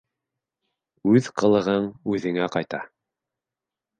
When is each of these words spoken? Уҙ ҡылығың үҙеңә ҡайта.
Уҙ 1.11 1.27
ҡылығың 1.41 1.85
үҙеңә 2.15 2.47
ҡайта. 2.57 2.83